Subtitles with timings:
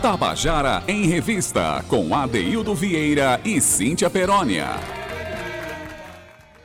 [0.00, 4.68] Tabajara em Revista, com Adeildo Vieira e Cíntia Perónia.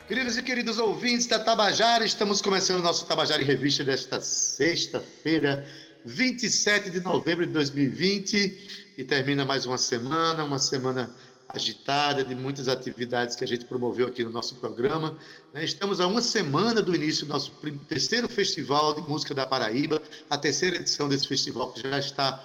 [0.08, 5.66] Queridos e queridos ouvintes da Tabajara, estamos começando o nosso Tabajara em Revista desta sexta-feira,
[6.06, 11.10] 27 de novembro de 2020, e termina mais uma semana, uma semana
[11.54, 15.16] agitada de muitas atividades que a gente promoveu aqui no nosso programa.
[15.54, 15.64] Né?
[15.64, 17.52] Estamos a uma semana do início do nosso
[17.88, 22.44] terceiro Festival de Música da Paraíba, a terceira edição desse festival que já está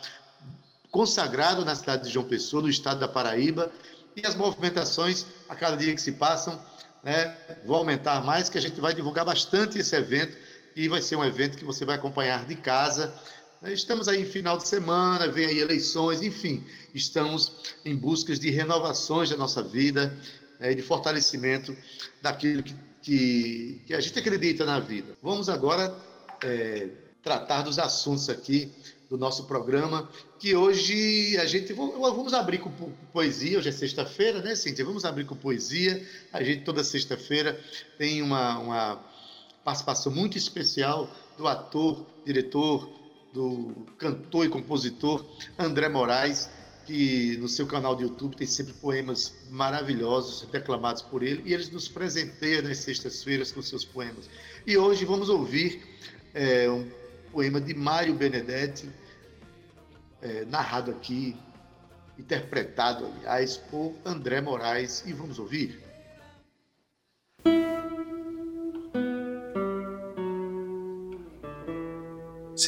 [0.91, 3.73] consagrado na cidade de João Pessoa, no estado da Paraíba,
[4.15, 6.61] e as movimentações, a cada dia que se passam,
[7.03, 10.37] né, vão aumentar mais, que a gente vai divulgar bastante esse evento,
[10.77, 13.13] e vai ser um evento que você vai acompanhar de casa.
[13.65, 19.31] Estamos aí em final de semana, vem aí eleições, enfim, estamos em busca de renovações
[19.31, 20.17] da nossa vida,
[20.61, 21.77] né, de fortalecimento
[22.23, 25.17] daquilo que, que, que, a gente acredita na vida.
[25.21, 25.93] Vamos agora
[26.45, 26.89] é,
[27.21, 28.73] tratar dos assuntos aqui
[29.11, 32.71] do nosso programa, que hoje a gente vamos abrir com
[33.13, 34.85] poesia, hoje é sexta-feira, né, Cíntia?
[34.85, 36.07] Vamos abrir com poesia.
[36.33, 37.59] A gente toda sexta-feira
[37.97, 39.05] tem uma, uma
[39.65, 42.98] participação muito especial do ator, diretor,
[43.33, 45.25] do cantor e compositor
[45.59, 46.49] André Moraes,
[46.87, 51.67] que no seu canal de YouTube tem sempre poemas maravilhosos, declamados por ele, e ele
[51.71, 54.29] nos presenteia nas sextas-feiras com seus poemas.
[54.67, 55.83] E hoje vamos ouvir
[56.33, 56.89] é, um
[57.31, 58.89] poema de Mário Benedetti,
[60.23, 61.37] é, narrado aqui,
[62.19, 65.88] interpretado, aliás, por André Moraes, e vamos ouvir.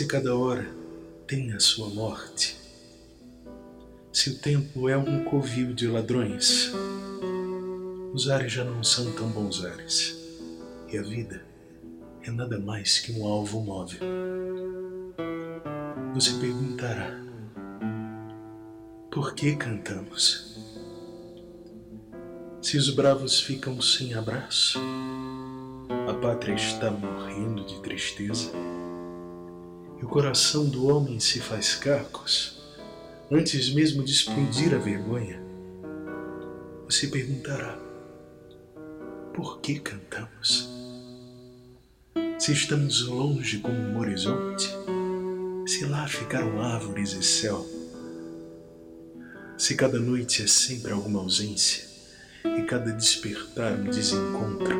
[0.00, 0.66] Se cada hora
[1.26, 2.56] tem a sua morte,
[4.10, 6.72] se o tempo é um covil de ladrões,
[8.14, 10.16] os ares já não são tão bons ares,
[10.90, 11.44] e a vida
[12.22, 14.00] é nada mais que um alvo móvel.
[16.14, 17.20] Você perguntará:
[19.10, 20.56] por que cantamos?
[22.62, 24.80] Se os bravos ficam sem abraço,
[26.08, 28.50] a pátria está morrendo de tristeza,
[30.00, 32.58] e o coração do homem se faz cacos
[33.30, 35.40] antes mesmo de explodir a vergonha.
[36.86, 37.78] Você perguntará:
[39.34, 40.68] por que cantamos?
[42.38, 44.66] Se estamos longe como um horizonte,
[45.66, 47.66] se lá ficaram árvores e céu,
[49.58, 51.84] se cada noite é sempre alguma ausência
[52.44, 54.74] e cada despertar um desencontro,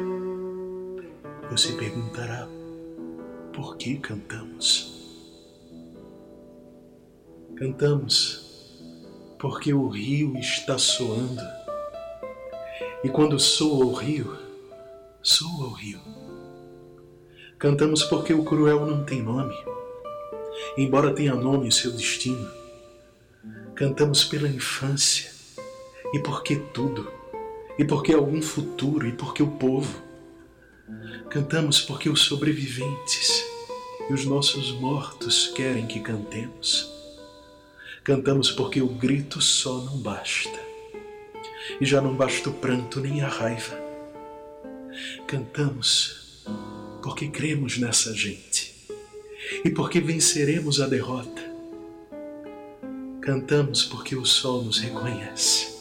[1.51, 2.49] você perguntará
[3.53, 5.00] por que cantamos?
[7.61, 8.41] Cantamos
[9.39, 11.43] porque o rio está soando,
[13.05, 14.35] e quando soa o rio,
[15.23, 16.01] soa o rio
[17.59, 19.55] Cantamos porque o cruel não tem nome,
[20.79, 22.51] embora tenha nome o seu destino.
[23.75, 25.31] Cantamos pela infância,
[26.15, 27.13] e porque tudo,
[27.79, 30.03] e porque algum futuro, e porque o povo.
[31.29, 33.45] Cantamos porque os sobreviventes
[34.09, 37.00] e os nossos mortos querem que cantemos.
[38.11, 40.59] Cantamos porque o grito só não basta,
[41.81, 43.73] e já não basta o pranto nem a raiva.
[45.29, 46.45] Cantamos
[47.05, 48.75] porque cremos nessa gente
[49.65, 51.41] e porque venceremos a derrota.
[53.21, 55.79] Cantamos porque o sol nos reconhece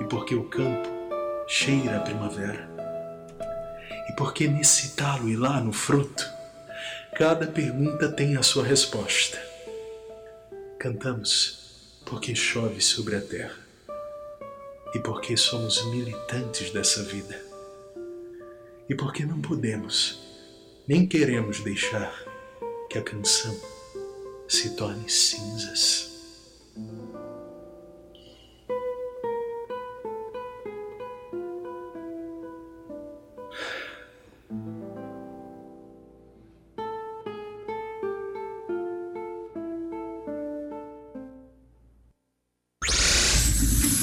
[0.00, 0.88] e porque o campo
[1.46, 2.68] cheira a primavera
[4.08, 6.28] e porque nesse talo e lá no fruto
[7.14, 9.49] cada pergunta tem a sua resposta.
[10.80, 13.58] Cantamos porque chove sobre a terra
[14.94, 17.38] e porque somos militantes dessa vida
[18.88, 20.18] e porque não podemos,
[20.88, 22.10] nem queremos deixar
[22.88, 23.54] que a canção
[24.48, 26.09] se torne cinzas.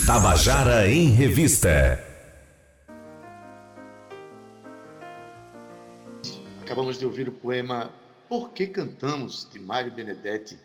[0.08, 2.02] Tabajara em Revista.
[6.62, 7.92] Acabamos de ouvir o poema
[8.30, 10.58] Por que Cantamos, de Mário Benedetti.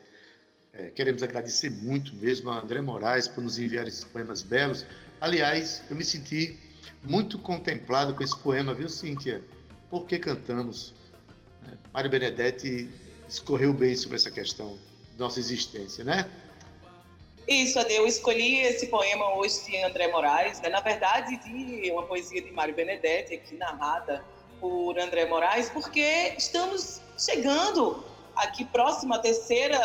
[0.73, 4.87] É, queremos agradecer muito mesmo a André Moraes por nos enviar esses poemas belos.
[5.21, 6.57] Aliás, eu me senti
[7.03, 9.43] muito contemplado com esse poema, viu, Cíntia?
[9.91, 10.95] Por que cantamos?
[11.67, 12.89] É, Mário Benedetti
[13.29, 14.79] escorreu bem sobre essa questão
[15.19, 16.31] da nossa existência, né?
[17.47, 20.69] Isso, Ade, eu escolhi esse poema hoje de André Moraes, né?
[20.69, 24.25] na verdade, de uma poesia de Mário Benedetti, aqui narrada
[24.61, 28.05] por André Moraes, porque estamos chegando
[28.37, 29.77] aqui próximo à terceira,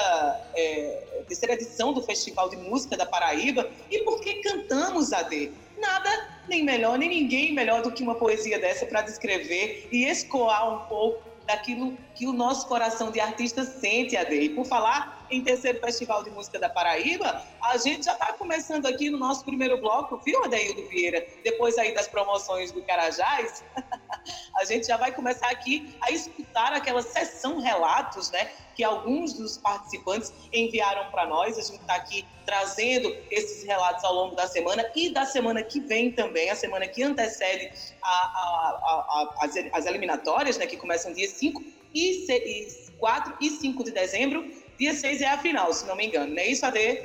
[0.56, 3.69] é, terceira edição do Festival de Música da Paraíba.
[3.89, 5.51] E por que cantamos, AD?
[5.80, 10.74] Nada nem melhor, nem ninguém melhor do que uma poesia dessa para descrever e escoar
[10.74, 14.36] um pouco daquilo que o nosso coração de artista sente, Ade.
[14.36, 18.86] E por falar em terceiro Festival de Música da Paraíba, a gente já está começando
[18.86, 21.26] aqui no nosso primeiro bloco, viu, Adeildo Vieira?
[21.44, 23.64] Depois aí das promoções do Carajás,
[24.56, 28.50] a gente já vai começar aqui a escutar aquela sessão relatos, né?
[28.76, 31.58] Que alguns dos participantes enviaram para nós.
[31.58, 35.80] A gente está aqui trazendo esses relatos ao longo da semana e da semana que
[35.80, 37.72] vem também, a semana que antecede
[38.02, 40.66] a, a, a, as, as, eliminatórias, né?
[40.68, 41.64] Que começam dia 5
[41.94, 44.67] e, 6, 4 e 5 de dezembro.
[44.80, 47.02] Dia 6 é a final, se não me engano, não é isso, Ade?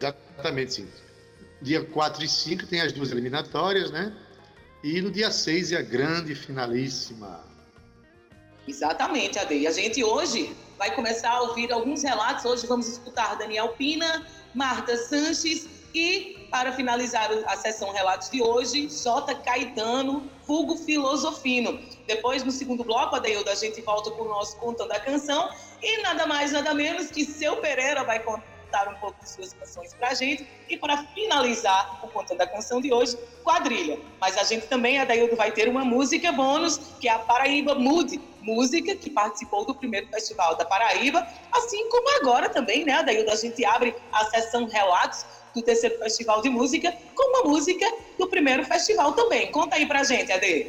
[0.00, 0.88] Exatamente, sim.
[1.60, 4.14] Dia 4 e 5 tem as duas eliminatórias, né?
[4.82, 7.44] E no dia 6 é a grande finalíssima.
[8.66, 9.54] Exatamente, Ade.
[9.54, 12.44] E a gente hoje vai começar a ouvir alguns relatos.
[12.44, 18.86] Hoje vamos escutar Daniel Pina, Marta Sanches e, para finalizar a sessão relatos de hoje,
[18.86, 19.34] J.
[19.36, 21.80] Caetano, Fugo Filosofino.
[22.06, 25.48] Depois, no segundo bloco, Adeildo, a gente volta com o nosso Contando a Canção.
[25.82, 29.94] E nada mais, nada menos que Seu Pereira vai contar um pouco de suas canções
[29.94, 30.46] para a gente.
[30.68, 33.98] E para finalizar o conto da canção de hoje, quadrilha.
[34.20, 38.20] Mas a gente também, Adaildo, vai ter uma música bônus, que é a Paraíba Mood,
[38.42, 43.30] música que participou do primeiro Festival da Paraíba, assim como agora também, né, Adaildo?
[43.30, 47.86] A gente abre a sessão Relatos do terceiro Festival de Música com uma música
[48.18, 49.50] do primeiro festival também.
[49.50, 50.66] Conta aí pra gente, Ade.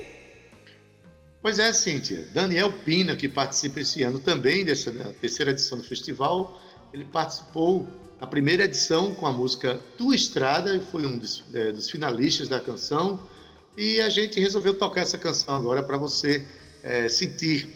[1.42, 2.26] Pois é, Cíntia.
[2.34, 6.58] Daniel Pina, que participa esse ano também dessa terceira edição do festival,
[6.94, 7.86] ele participou
[8.22, 12.48] na primeira edição com a música Tua Estrada, e foi um dos, é, dos, finalistas
[12.48, 13.20] da canção.
[13.76, 16.48] E a gente resolveu tocar essa canção agora para você
[16.82, 17.76] é, sentir.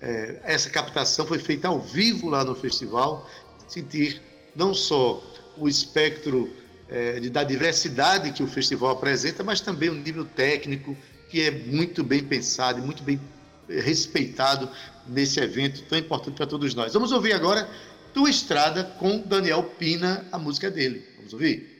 [0.00, 3.28] É, essa captação foi feita ao vivo lá no festival,
[3.68, 4.22] sentir
[4.56, 5.22] não só
[5.56, 6.50] o espectro
[6.88, 10.96] é, da diversidade que o festival apresenta, mas também o nível técnico
[11.30, 13.20] que é muito bem pensado e muito bem
[13.68, 14.68] é, respeitado
[15.06, 16.92] nesse evento tão importante para todos nós.
[16.92, 17.68] Vamos ouvir agora
[18.12, 21.04] tua Estrada com Daniel Pina, a música dele.
[21.16, 21.72] Vamos ouvir?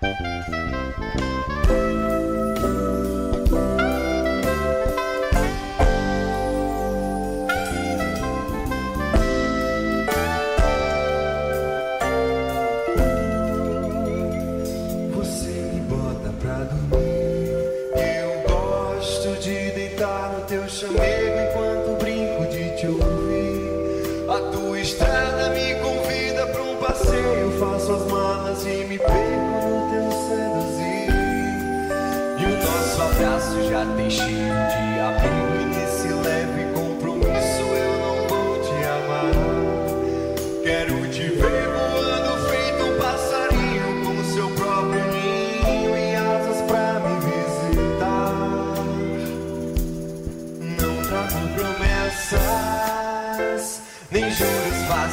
[0.00, 1.37] passeio,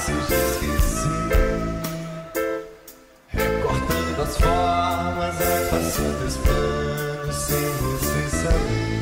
[0.05, 1.33] fácil de esquecer.
[3.29, 8.95] Recortando as formas, é passando os planos sem você saber.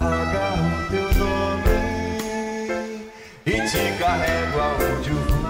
[0.00, 1.74] Agarro teu nome
[3.46, 5.48] e te carrego aonde eu vou.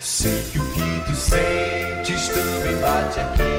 [0.00, 3.51] Sei que o que tu sentes também bate aqui.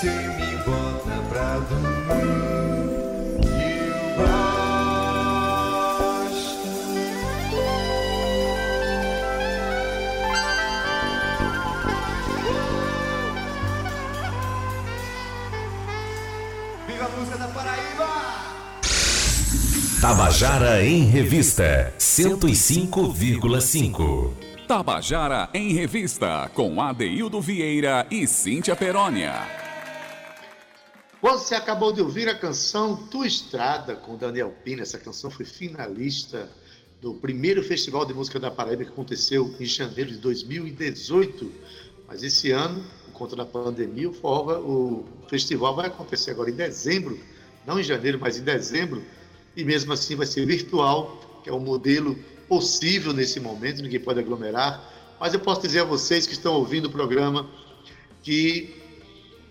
[0.00, 2.00] Você me bota pra dormir.
[20.00, 24.30] Tabajara em Revista 105,5.
[24.66, 29.59] Tabajara em Revista com Adeildo Vieira e Cíntia Perónia.
[31.22, 34.80] Você acabou de ouvir a canção Tu Estrada com Daniel Pina.
[34.80, 36.48] Essa canção foi finalista
[36.98, 41.52] do primeiro Festival de Música da Paraíba que aconteceu em janeiro de 2018.
[42.08, 47.20] Mas esse ano, por conta da pandemia, o, festival vai acontecer agora em dezembro,
[47.66, 49.04] não em janeiro, mas em dezembro
[49.54, 54.20] e mesmo assim vai ser virtual, que é o modelo possível nesse momento, ninguém pode
[54.20, 54.82] aglomerar.
[55.20, 57.46] Mas eu posso dizer a vocês que estão ouvindo o programa
[58.22, 58.79] que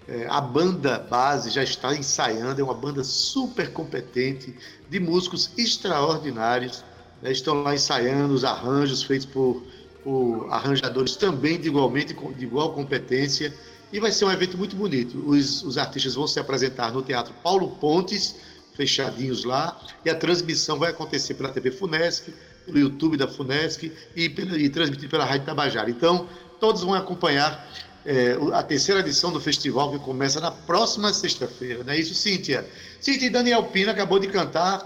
[0.09, 4.55] é, a banda base já está ensaiando, é uma banda super competente,
[4.89, 6.83] de músicos extraordinários.
[7.21, 7.31] Né?
[7.31, 9.63] Estão lá ensaiando os arranjos feitos por,
[10.03, 13.53] por arranjadores também de, igualmente, de igual competência.
[13.93, 15.23] E vai ser um evento muito bonito.
[15.27, 18.35] Os, os artistas vão se apresentar no Teatro Paulo Pontes,
[18.73, 22.33] fechadinhos lá, e a transmissão vai acontecer pela TV Funesc,
[22.65, 25.89] pelo YouTube da Funesc e, e transmitido pela Rádio Tabajara.
[25.89, 26.27] Então,
[26.59, 27.67] todos vão acompanhar
[28.09, 32.67] é, a terceira edição do festival que começa na próxima sexta-feira, não é isso, Cíntia?
[32.99, 34.83] Cíntia e Daniel Pina acabou de cantar,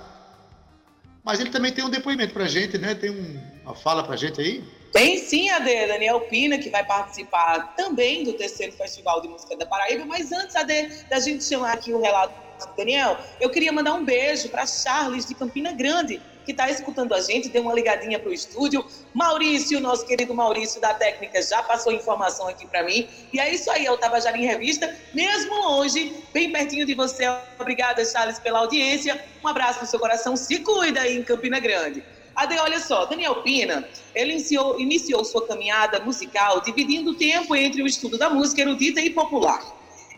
[1.23, 2.93] mas ele também tem um depoimento para a gente, né?
[2.93, 4.61] Tem um, uma fala para a gente aí?
[4.91, 9.65] Tem sim, Ade, Daniel Pina, que vai participar também do terceiro Festival de Música da
[9.65, 12.33] Paraíba, mas antes, Ade, da gente chamar aqui o relato
[12.75, 17.21] Daniel, eu queria mandar um beijo para Charles de Campina Grande, que está escutando a
[17.21, 18.85] gente, deu uma ligadinha para o estúdio.
[19.13, 23.07] Maurício, nosso querido Maurício da técnica, já passou informação aqui para mim.
[23.31, 27.23] E é isso aí, eu estava já em revista, mesmo longe, bem pertinho de você.
[27.59, 29.23] Obrigada, Charles, pela audiência.
[29.43, 30.35] Um abraço no seu coração.
[30.35, 32.03] Se cuida aí em Campina Grande.
[32.35, 37.83] Ade, olha só, Daniel Pina, ele iniciou, iniciou sua caminhada musical dividindo o tempo entre
[37.83, 39.63] o estudo da música erudita e popular.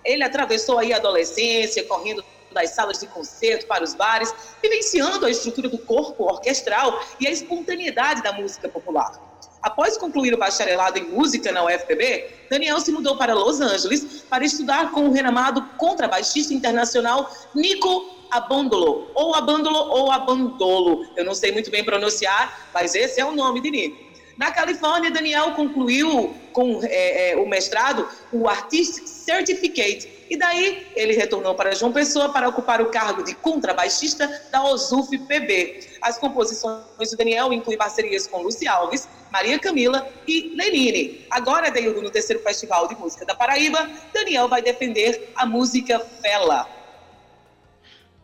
[0.04, 2.24] Ele atravessou aí a adolescência, correndo
[2.56, 4.34] das salas de concerto para os bares,
[4.64, 9.14] vivenciando a estrutura do corpo orquestral e a espontaneidade da música popular.
[9.62, 14.46] Após concluir o bacharelado em música na UFPB, Daniel se mudou para Los Angeles para
[14.46, 21.08] estudar com o renomado contrabaixista internacional Nico Abandolo, ou Abandolo ou Abandolo.
[21.18, 24.06] Eu não sei muito bem pronunciar, mas esse é o nome de Nico.
[24.38, 31.14] Na Califórnia, Daniel concluiu com é, é, o mestrado o Artistic Certificate e daí ele
[31.14, 35.98] retornou para João Pessoa para ocupar o cargo de contrabaixista da OSUF PB.
[36.02, 41.26] As composições do Daniel incluem parcerias com Luci Alves, Maria Camila e Lenine.
[41.30, 46.68] Agora, Deildo, no terceiro Festival de Música da Paraíba, Daniel vai defender a música Fela.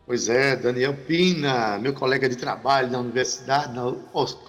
[0.04, 3.94] Pois é, Daniel Pina, meu colega de trabalho na universidade, na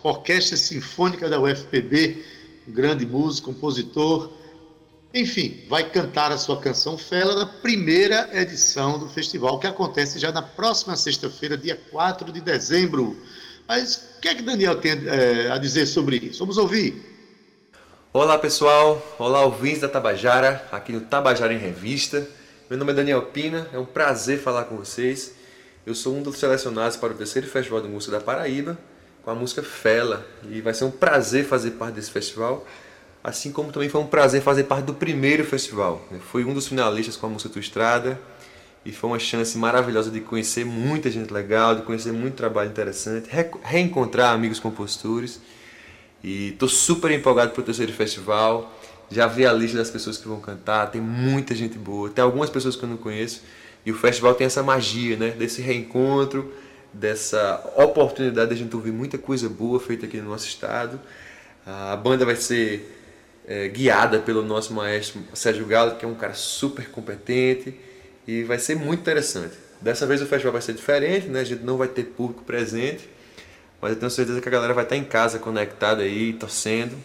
[0.03, 2.25] Orquestra Sinfônica da UFPB,
[2.67, 4.33] um grande músico, compositor,
[5.13, 10.31] enfim, vai cantar a sua canção Fela na primeira edição do festival, que acontece já
[10.31, 13.15] na próxima sexta-feira, dia 4 de dezembro.
[13.67, 16.39] Mas o que é que Daniel tem é, a dizer sobre isso?
[16.39, 16.95] Vamos ouvir.
[18.11, 22.27] Olá pessoal, olá ouvintes da Tabajara, aqui no Tabajara em Revista.
[22.67, 25.33] Meu nome é Daniel Pina, é um prazer falar com vocês.
[25.85, 28.79] Eu sou um dos selecionados para o terceiro Festival de Música da Paraíba,
[29.21, 32.65] com a música Fela, e vai ser um prazer fazer parte desse festival
[33.23, 36.05] assim como também foi um prazer fazer parte do primeiro festival.
[36.31, 38.19] Fui um dos finalistas com a música Tu Estrada
[38.85, 43.29] e foi uma chance maravilhosa de conhecer muita gente legal, de conhecer muito trabalho interessante,
[43.63, 45.39] reencontrar amigos compositores.
[46.21, 48.77] E estou super empolgado para o terceiro festival.
[49.09, 52.49] Já vi a lista das pessoas que vão cantar, tem muita gente boa, tem algumas
[52.49, 53.41] pessoas que eu não conheço.
[53.85, 55.29] E o festival tem essa magia, né?
[55.31, 56.53] Desse reencontro,
[56.91, 60.99] dessa oportunidade de a gente ouvir muita coisa boa feita aqui no nosso estado
[61.65, 63.02] A banda vai ser
[63.47, 67.75] é, guiada pelo nosso maestro Sérgio Galo, que é um cara super competente
[68.27, 69.55] e vai ser muito interessante.
[69.81, 71.41] Dessa vez o festival vai ser diferente, né?
[71.41, 73.09] A gente não vai ter público presente,
[73.81, 76.95] mas eu tenho certeza que a galera vai estar em casa conectada aí, torcendo.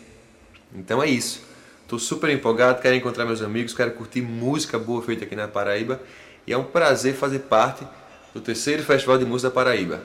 [0.72, 1.42] Então é isso.
[1.82, 6.00] Estou super empolgado, quero encontrar meus amigos, quero curtir música boa feita aqui na Paraíba
[6.46, 7.84] e é um prazer fazer parte
[8.32, 10.02] do terceiro Festival de Música da Paraíba.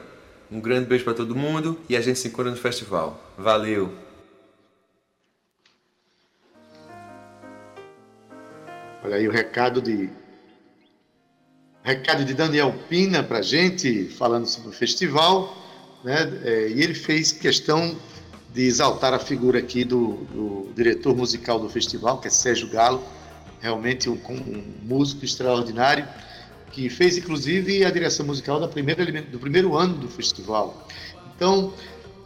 [0.50, 3.22] Um grande beijo para todo mundo e a gente se encontra no festival.
[3.38, 4.13] Valeu!
[9.04, 10.10] Olha aí o recado de
[11.84, 15.58] recado de Daniel Pina para gente falando sobre o festival,
[16.06, 16.40] né?
[16.46, 17.98] É, e ele fez questão
[18.54, 23.04] de exaltar a figura aqui do, do, diretor musical do festival, que é Sérgio Galo,
[23.60, 26.08] realmente um, um, músico extraordinário,
[26.72, 30.88] que fez inclusive a direção musical da primeira, do primeiro ano do festival.
[31.36, 31.74] Então,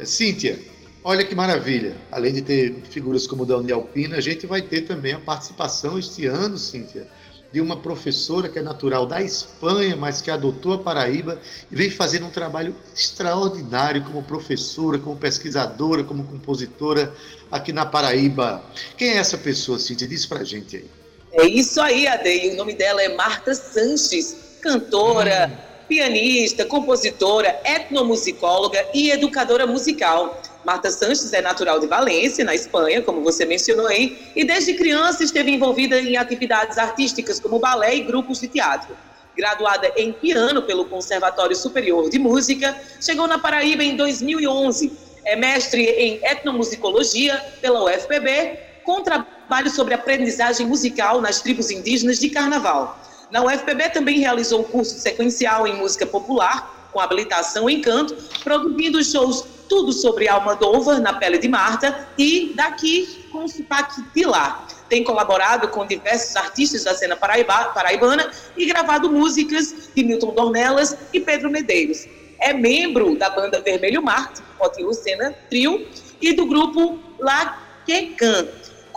[0.04, 0.60] Cíntia,
[1.04, 5.13] olha que maravilha, além de ter figuras como Daniel Pina, a gente vai ter também
[5.13, 7.08] a participação este ano, Cíntia,
[7.51, 11.39] de uma professora que é natural da Espanha, mas que adotou a Paraíba
[11.72, 17.13] e vem fazendo um trabalho extraordinário como professora, como pesquisadora, como compositora
[17.51, 18.63] aqui na Paraíba.
[18.98, 20.08] Quem é essa pessoa, Cíntia?
[20.08, 20.86] Diz pra gente aí.
[21.32, 22.52] É isso aí, Adei.
[22.52, 25.86] O nome dela é Marta Sanches, cantora, hum.
[25.88, 30.41] pianista, compositora, etnomusicóloga e educadora musical.
[30.65, 35.24] Marta Sanches é natural de Valência, na Espanha, como você mencionou aí, e desde criança
[35.24, 38.96] esteve envolvida em atividades artísticas como balé e grupos de teatro.
[39.36, 44.91] Graduada em piano pelo Conservatório Superior de Música, chegou na Paraíba em 2011.
[45.24, 52.30] É mestre em etnomusicologia pela UFPB, com trabalho sobre aprendizagem musical nas tribos indígenas de
[52.30, 53.00] Carnaval.
[53.30, 59.04] Na UFPB também realizou um curso sequencial em música popular, com habilitação em canto, produzindo
[59.04, 64.65] shows tudo sobre Almodóvar na pele de Marta e daqui com o sotaque de lá.
[64.89, 70.97] Tem colaborado com diversos artistas da cena paraiba, paraibana e gravado músicas de Milton Dornelas
[71.12, 72.08] e Pedro Medeiros.
[72.39, 75.86] É membro da banda Vermelho Marte, Poti Lucena Trio,
[76.21, 78.47] e do grupo La Quecan.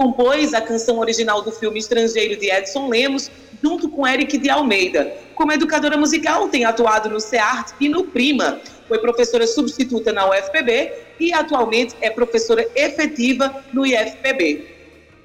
[0.00, 3.30] Compôs a canção original do filme Estrangeiro de Edson Lemos,
[3.62, 5.14] junto com Eric de Almeida.
[5.34, 10.90] Como educadora musical, tem atuado no CEART e no Prima, foi professora substituta na UFPB
[11.20, 14.74] e atualmente é professora efetiva no IFPB.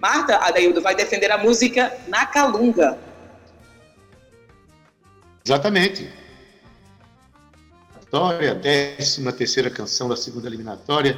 [0.01, 2.99] Marta Adaildo vai defender a música na Calunga.
[5.45, 6.09] Exatamente.
[8.01, 11.17] Vitória, décima terceira canção da segunda eliminatória.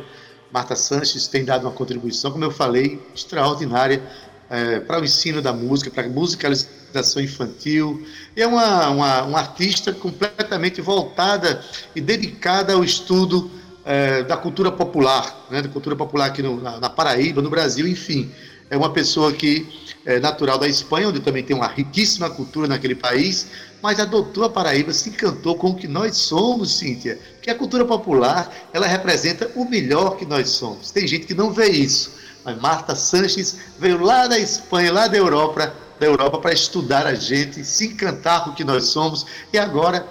[0.51, 4.01] Marta Sanches tem dado uma contribuição, como eu falei, extraordinária
[4.49, 8.05] é, para o ensino da música, para a musicalização infantil.
[8.36, 11.62] E é uma, uma, uma artista completamente voltada
[11.95, 13.51] e dedicada ao estudo
[13.86, 17.88] é, da cultura popular, né, da cultura popular aqui no, na, na, Paraíba, no Brasil,
[17.88, 18.31] enfim.
[18.69, 19.67] É uma pessoa que
[20.06, 23.47] é natural da Espanha, onde também tem uma riquíssima cultura naquele país,
[23.82, 27.19] mas adotou a Paraíba, se encantou com o que nós somos, Cíntia.
[27.41, 30.91] Que a cultura popular, ela representa o melhor que nós somos.
[30.91, 35.17] Tem gente que não vê isso mas Marta Sanches veio lá da Espanha, lá da
[35.17, 39.58] Europa, da Europa para estudar a gente, se encantar com o que nós somos e
[39.58, 40.08] agora,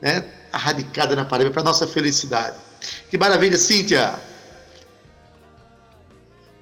[0.00, 2.56] né, radicada na Paraíba para nossa felicidade.
[3.10, 4.18] Que maravilha, Cíntia!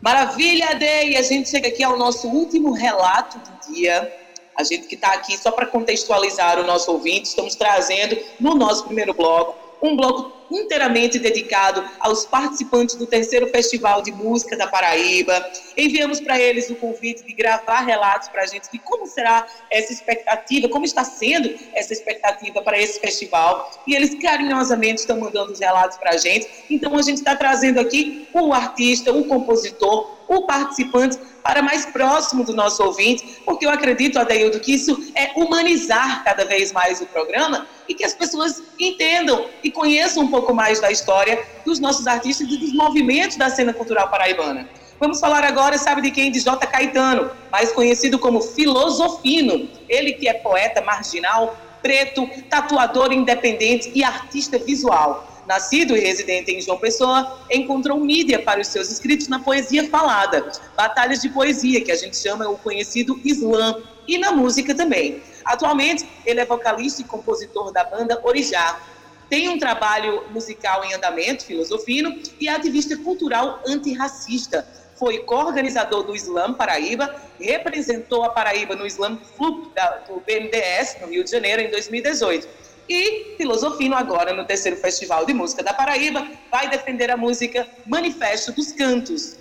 [0.00, 1.16] Maravilha, Dei!
[1.16, 4.10] A gente chega aqui ao nosso último relato do dia.
[4.56, 8.84] A gente que está aqui, só para contextualizar o nosso ouvinte, estamos trazendo no nosso
[8.84, 15.48] primeiro bloco um bloco inteiramente dedicado aos participantes do terceiro Festival de Música da Paraíba.
[15.76, 19.92] Enviamos para eles o convite de gravar relatos para a gente de como será essa
[19.92, 23.70] expectativa, como está sendo essa expectativa para esse festival.
[23.86, 26.48] E eles carinhosamente estão mandando os relatos para a gente.
[26.68, 32.44] Então a gente está trazendo aqui o artista, o compositor, o participante para mais próximo
[32.44, 37.06] do nosso ouvinte, porque eu acredito, Adeildo, que isso é humanizar cada vez mais o
[37.06, 42.06] programa e que as pessoas entendam e conheçam um pouco mais da história dos nossos
[42.06, 44.68] artistas e dos movimentos da cena cultural paraibana.
[45.00, 46.30] Vamos falar agora, sabe de quem?
[46.30, 46.64] De J.
[46.68, 49.68] Caetano, mais conhecido como Filosofino.
[49.88, 56.60] Ele que é poeta marginal, preto, tatuador independente e artista visual nascido e residente em
[56.60, 61.90] João Pessoa, encontrou mídia para os seus escritos na poesia falada, batalhas de poesia, que
[61.90, 65.20] a gente chama o conhecido slam, e na música também.
[65.44, 68.80] Atualmente, ele é vocalista e compositor da banda Orijá.
[69.28, 74.64] Tem um trabalho musical em andamento, filosofino, e é ativista cultural antirracista.
[74.94, 79.64] Foi co-organizador do Slam Paraíba, representou a Paraíba no Slam Club
[80.06, 85.32] do BNDES, no Rio de Janeiro, em 2018 E Filosofino, agora no terceiro Festival de
[85.32, 89.36] Música da Paraíba, vai defender a música Manifesto dos Cantos.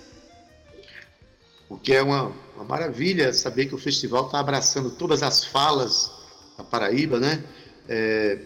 [1.68, 6.12] O que é uma, uma maravilha saber que o festival está abraçando todas as falas
[6.56, 7.42] da Paraíba, né?
[7.88, 8.38] É,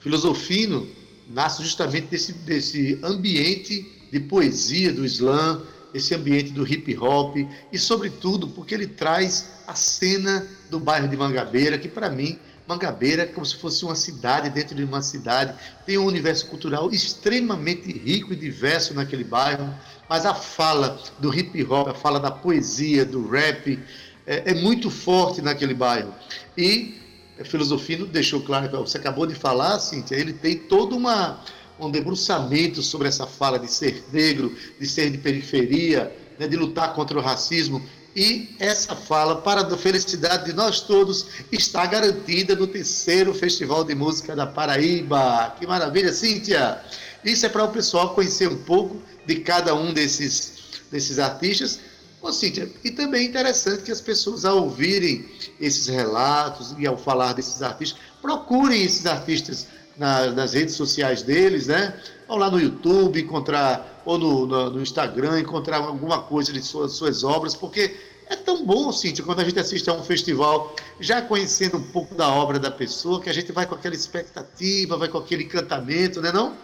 [0.00, 0.88] Filosofino
[1.28, 5.62] nasce justamente desse, desse ambiente de poesia do slam,
[5.94, 7.36] esse ambiente do hip hop
[7.70, 13.22] e, sobretudo, porque ele traz a cena do bairro de Mangabeira, que para mim Mangabeira
[13.22, 17.92] é como se fosse uma cidade dentro de uma cidade, tem um universo cultural extremamente
[17.92, 19.72] rico e diverso naquele bairro,
[20.08, 23.78] mas a fala do hip hop, a fala da poesia, do rap,
[24.26, 26.14] é, é muito forte naquele bairro.
[26.56, 26.94] E
[27.38, 31.40] a filosofia deixou claro, você acabou de falar, Cíntia, ele tem todo uma,
[31.78, 36.94] um debruçamento sobre essa fala de ser negro, de ser de periferia, né, de lutar
[36.94, 37.82] contra o racismo.
[38.16, 43.94] E essa fala, para a felicidade de nós todos, está garantida no terceiro Festival de
[43.94, 45.54] Música da Paraíba.
[45.58, 46.80] Que maravilha, Cíntia!
[47.24, 50.52] Isso é para o pessoal conhecer um pouco de cada um desses,
[50.92, 51.80] desses artistas.
[52.22, 55.28] Ô, Cíntia, e também é interessante que as pessoas, ao ouvirem
[55.60, 61.66] esses relatos e ao falar desses artistas, procurem esses artistas na, nas redes sociais deles,
[61.66, 61.94] né?
[62.26, 66.92] Vão lá no YouTube, encontrar, ou no, no, no Instagram, encontrar alguma coisa de suas,
[66.92, 71.20] suas obras, porque é tão bom, Cíntia, quando a gente assiste a um festival, já
[71.20, 75.08] conhecendo um pouco da obra da pessoa, que a gente vai com aquela expectativa, vai
[75.08, 76.56] com aquele encantamento, né não?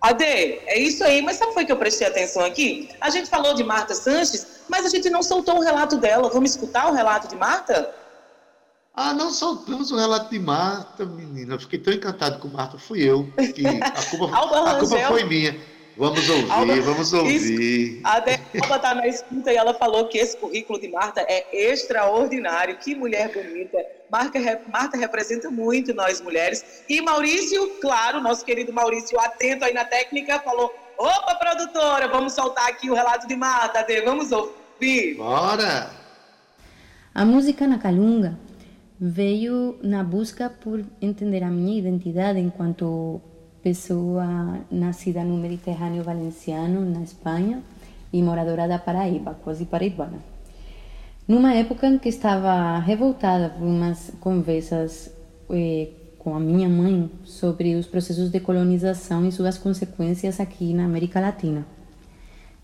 [0.00, 2.88] Ade, é isso aí, mas sabe foi que eu prestei atenção aqui?
[3.00, 6.28] A gente falou de Marta Sanches, mas a gente não soltou o relato dela.
[6.28, 7.88] Vamos escutar o relato de Marta?
[8.94, 11.54] Ah, não soltamos o relato de Marta, menina.
[11.54, 12.76] Eu fiquei tão encantado com Marta.
[12.76, 13.26] Fui eu.
[13.54, 15.58] Que a culpa, a culpa foi minha.
[15.96, 18.00] Vamos ouvir, Alba, vamos ouvir.
[18.02, 22.78] a Delba está na escuta e ela falou que esse currículo de Marta é extraordinário.
[22.78, 23.78] Que mulher bonita.
[24.10, 24.38] Marta,
[24.70, 26.82] Marta representa muito nós mulheres.
[26.88, 32.68] E Maurício, claro, nosso querido Maurício, atento aí na técnica, falou: opa, produtora, vamos soltar
[32.68, 35.16] aqui o relato de Marta, Ade, vamos ouvir.
[35.16, 35.90] Bora!
[37.14, 38.38] A música na Calunga
[39.04, 43.20] veio na busca por entender a minha identidade enquanto
[43.60, 47.60] pessoa nascida no Mediterrâneo Valenciano, na Espanha,
[48.12, 50.18] e moradora da Paraíba, quase paraibana.
[51.26, 55.12] Numa época em que estava revoltada por umas conversas
[55.50, 60.84] eh, com a minha mãe sobre os processos de colonização e suas consequências aqui na
[60.84, 61.66] América Latina.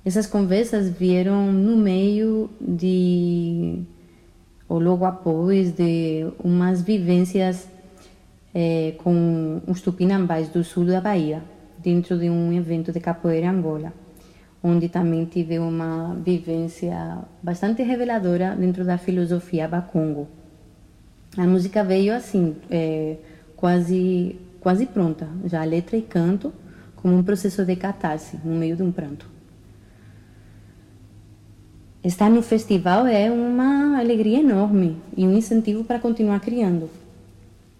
[0.04, 3.82] Essas conversas vieram no meio de,
[4.68, 7.68] ou logo após, de umas vivências
[8.54, 11.42] é, com os tupinambás do sul da Bahia,
[11.78, 13.92] dentro de um evento de capoeira Angola,
[14.62, 20.28] onde também tive uma vivência bastante reveladora dentro da filosofia bacongo.
[21.36, 23.16] A música veio assim, é,
[23.56, 26.52] quase, quase pronta, já letra e canto,
[26.96, 29.37] como um processo de catarse, no meio de um pranto.
[32.04, 36.88] Estar no festival é uma alegria enorme e um incentivo para continuar criando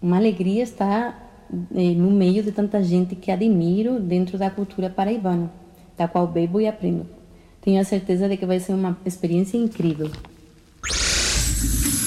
[0.01, 5.51] uma alegria estar eh, no meio de tanta gente que admiro dentro da cultura paraibana,
[5.97, 7.05] da qual bebo e aprendo.
[7.61, 10.09] Tenho a certeza de que vai ser uma experiência incrível.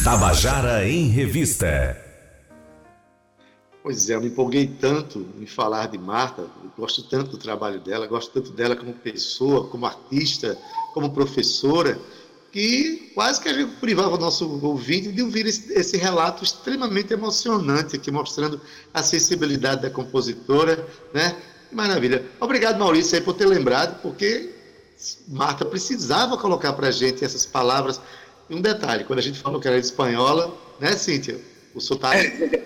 [0.02, 2.11] Tabajara em Revista.
[3.82, 6.46] Pois é, eu me empolguei tanto em falar de Marta,
[6.78, 10.56] gosto tanto do trabalho dela, gosto tanto dela como pessoa, como artista,
[10.94, 11.98] como professora
[12.52, 17.12] que quase que a gente privava o nosso ouvinte de ouvir esse, esse, relato extremamente
[17.12, 18.60] emocionante aqui, mostrando
[18.92, 21.34] a sensibilidade da compositora, né?
[21.72, 22.22] Maravilha.
[22.38, 24.50] Obrigado, Maurício, aí, por ter lembrado, porque
[25.28, 27.98] Marta precisava colocar para a gente essas palavras.
[28.50, 31.40] E um detalhe, quando a gente falou que era espanhola, né, Cíntia?
[31.74, 32.62] O sotaque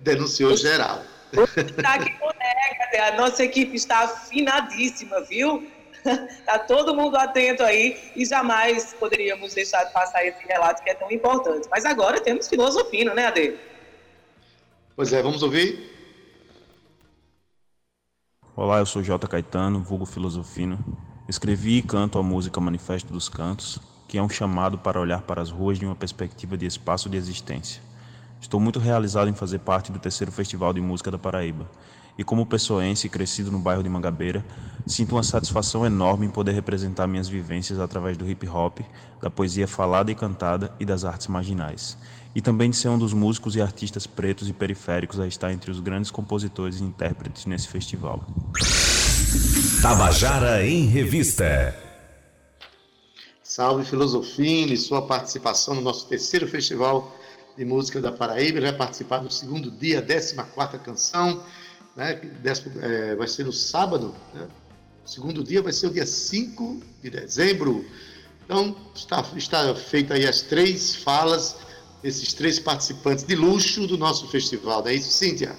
[0.00, 1.02] denunciou geral.
[1.32, 5.66] O sotaque conecta, a nossa equipe está afinadíssima, viu?
[6.04, 10.94] Está todo mundo atento aí e jamais poderíamos deixar de passar esse relato que é
[10.94, 11.68] tão importante.
[11.70, 13.56] Mas agora temos filosofia, né, Ade?
[14.94, 15.94] Pois é, vamos ouvir?
[18.54, 19.26] Olá, eu sou J.
[19.28, 20.78] Caetano, vulgo filosofino.
[21.28, 23.78] Escrevi e canto a música Manifesto dos Cantos,
[24.08, 27.16] que é um chamado para olhar para as ruas de uma perspectiva de espaço de
[27.16, 27.82] existência.
[28.46, 31.68] Estou muito realizado em fazer parte do terceiro Festival de Música da Paraíba
[32.16, 34.46] e como pessoense crescido no bairro de Mangabeira,
[34.86, 38.78] sinto uma satisfação enorme em poder representar minhas vivências através do hip hop,
[39.20, 41.98] da poesia falada e cantada e das artes marginais.
[42.36, 45.72] E também de ser um dos músicos e artistas pretos e periféricos a estar entre
[45.72, 48.24] os grandes compositores e intérpretes nesse festival.
[49.82, 51.76] Tabajara em Revista.
[53.42, 57.12] Salve Filosofine, sua participação no nosso terceiro festival
[57.56, 58.58] de Música da Paraíba.
[58.58, 60.34] Ele vai participar do segundo dia, 14
[60.84, 61.42] canção.
[61.96, 62.20] Né?
[62.82, 64.14] É, vai ser no sábado.
[64.34, 64.46] Né?
[65.04, 67.84] O segundo dia vai ser o dia 5 de dezembro.
[68.44, 71.56] Então, está, está feita aí as três falas
[72.02, 74.82] desses três participantes de luxo do nosso festival.
[74.82, 75.56] Não é isso, Cíntia?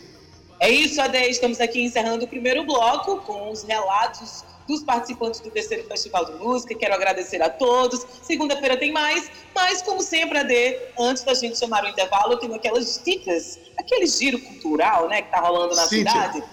[0.59, 1.17] É isso, Ade.
[1.17, 6.33] Estamos aqui encerrando o primeiro bloco com os relatos dos participantes do terceiro Festival de
[6.33, 6.75] Música.
[6.75, 8.05] Quero agradecer a todos.
[8.21, 12.53] Segunda-feira tem mais, mas como sempre, Ade, antes da gente chamar o intervalo, eu tenho
[12.53, 16.43] aquelas dicas, aquele giro cultural, né, que tá rolando na Cíntia, cidade.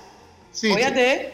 [0.53, 1.33] Cíntia, Oi, Ade.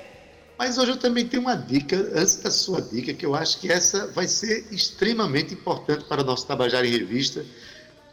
[0.59, 3.73] Mas hoje eu também tenho uma dica, antes da sua dica, que eu acho que
[3.73, 7.45] essa vai ser extremamente importante para o nosso Tabajara em Revista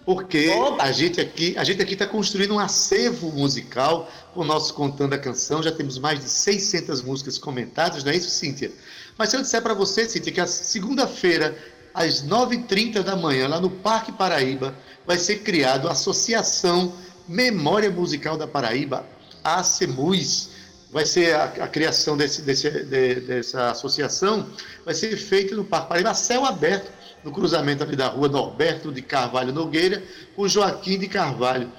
[0.08, 4.74] porque a gente aqui a gente aqui está construindo um acervo musical com o nosso
[4.74, 5.62] Contando a Canção.
[5.62, 8.72] Já temos mais de 600 músicas comentadas, não é isso, Cíntia?
[9.18, 11.58] Mas se eu disser para você, Cíntia, que a segunda-feira,
[11.94, 14.74] às 9h30 da manhã, lá no Parque Paraíba,
[15.06, 16.94] vai ser criado a Associação
[17.28, 19.06] Memória Musical da Paraíba,
[19.44, 20.52] a ACEMUS.
[20.90, 24.48] Vai ser a, a criação desse, desse, de, dessa associação,
[24.86, 26.90] vai ser feita no Parque Paraíba a céu aberto
[27.24, 30.04] no cruzamento ali da rua Norberto de Carvalho Nogueira
[30.36, 31.72] com Joaquim de Carvalho.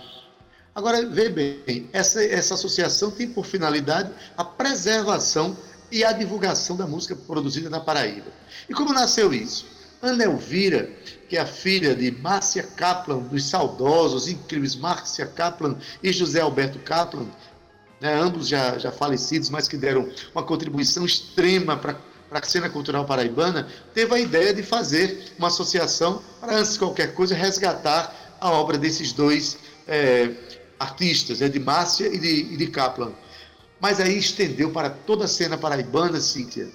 [0.74, 5.57] Agora, vê bem, essa, essa associação tem por finalidade a preservação
[5.90, 8.31] e a divulgação da música produzida na Paraíba.
[8.68, 9.66] E como nasceu isso?
[10.01, 10.88] Ana Elvira,
[11.29, 16.79] que é a filha de Márcia Kaplan, dos saudosos, incríveis Márcia Kaplan e José Alberto
[16.79, 17.27] Kaplan,
[18.01, 21.96] né, ambos já, já falecidos, mas que deram uma contribuição extrema para
[22.29, 26.79] para a cena cultural paraibana, teve a ideia de fazer uma associação para, antes de
[26.79, 30.31] qualquer coisa, resgatar a obra desses dois é,
[30.79, 33.12] artistas, é, de Márcia e de, e de Kaplan.
[33.81, 36.69] Mas aí estendeu para toda a cena paraibana, Cíntia.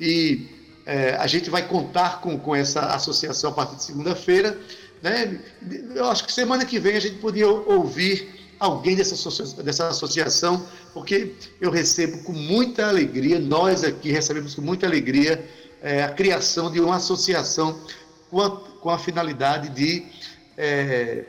[0.00, 0.48] E
[0.84, 4.58] é, a gente vai contar com, com essa associação a partir de segunda-feira.
[5.02, 5.40] Né?
[5.94, 11.34] Eu acho que semana que vem a gente podia ouvir alguém dessa, dessa associação, porque
[11.60, 15.44] eu recebo com muita alegria, nós aqui recebemos com muita alegria
[15.82, 17.80] é, a criação de uma associação
[18.30, 20.04] com a, com a finalidade de
[20.56, 21.24] é,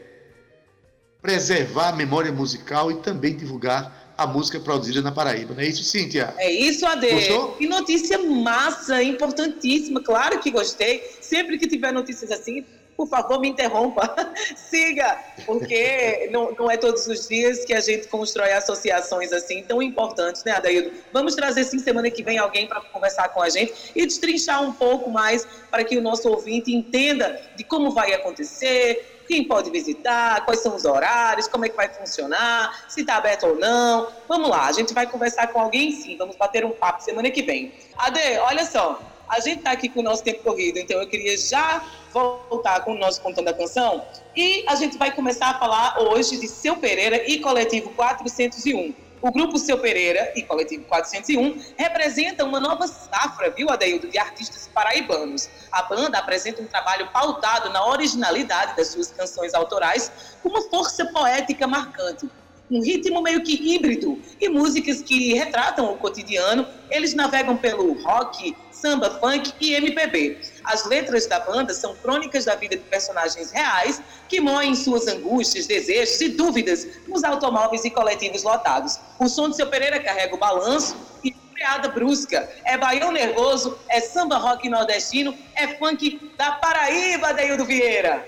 [1.21, 5.53] preservar a memória musical e também divulgar a música produzida na Paraíba.
[5.53, 6.33] Não é isso, Cíntia?
[6.37, 7.09] É isso, Ade.
[7.09, 7.53] Gostou?
[7.53, 10.03] Que notícia massa, importantíssima.
[10.03, 11.01] Claro que gostei.
[11.21, 12.65] Sempre que tiver notícias assim,
[12.99, 14.13] por favor, me interrompa.
[14.57, 19.81] Siga, porque não, não é todos os dias que a gente constrói associações assim tão
[19.81, 20.91] importantes, né, Adaildo?
[21.13, 24.73] Vamos trazer, sim, semana que vem alguém para conversar com a gente e destrinchar um
[24.73, 30.43] pouco mais para que o nosso ouvinte entenda de como vai acontecer, quem pode visitar,
[30.43, 34.09] quais são os horários, como é que vai funcionar, se está aberto ou não.
[34.27, 37.43] Vamos lá, a gente vai conversar com alguém sim, vamos bater um papo semana que
[37.43, 37.71] vem.
[37.97, 41.37] Ade, olha só, a gente está aqui com o nosso tempo corrido, então eu queria
[41.37, 44.03] já voltar com o nosso Contando a Canção
[44.35, 48.93] e a gente vai começar a falar hoje de Seu Pereira e Coletivo 401.
[49.21, 54.69] O grupo Seu Pereira e Coletivo 401 representam uma nova safra, viu, Adeildo, de artistas
[54.73, 55.49] paraibanos.
[55.71, 60.11] A banda apresenta um trabalho pautado na originalidade das suas canções autorais,
[60.41, 62.29] com uma força poética marcante
[62.69, 66.67] um ritmo meio que híbrido e músicas que retratam o cotidiano.
[66.89, 70.37] Eles navegam pelo rock, samba, funk e MPB.
[70.63, 75.67] As letras da banda são crônicas da vida de personagens reais que moem suas angústias,
[75.67, 78.99] desejos e dúvidas nos automóveis e coletivos lotados.
[79.19, 82.49] O som de seu Pereira carrega o balanço e freada brusca.
[82.63, 88.25] É baião nervoso, é samba rock nordestino, é funk da Paraíba, Deildo Vieira.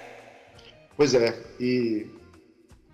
[0.98, 2.08] Pois é, e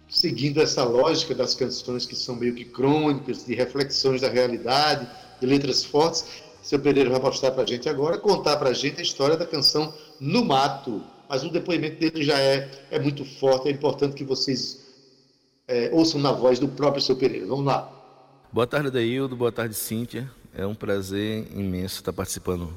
[0.09, 5.07] seguindo essa lógica das canções que são meio que crônicas, de reflexões da realidade,
[5.39, 6.25] de letras fortes,
[6.61, 9.45] seu Pereira vai mostrar para a gente agora, contar para a gente a história da
[9.45, 11.01] canção No Mato.
[11.29, 14.85] Mas o depoimento dele já é, é muito forte, é importante que vocês
[15.67, 17.45] é, ouçam na voz do próprio seu Pereira.
[17.47, 17.89] Vamos lá.
[18.51, 19.35] Boa tarde, Daildo.
[19.35, 20.29] Boa tarde, Cíntia.
[20.53, 22.73] É um prazer imenso estar participando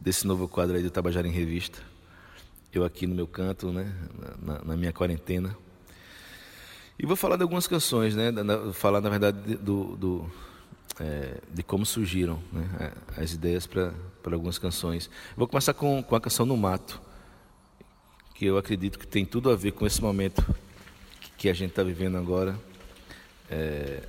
[0.00, 1.78] desse novo quadro aí do Tabajara em Revista.
[2.72, 3.90] Eu aqui no meu canto, né,
[4.42, 5.56] na, na minha quarentena,
[6.98, 8.32] e vou falar de algumas canções, né?
[8.72, 10.30] Falar, na verdade, do, do
[10.98, 12.92] é, de como surgiram né?
[13.18, 13.92] as ideias para
[14.32, 15.10] algumas canções.
[15.36, 16.98] Vou começar com, com a canção No Mato,
[18.34, 20.42] que eu acredito que tem tudo a ver com esse momento
[21.36, 22.58] que a gente está vivendo agora.
[23.50, 24.02] É,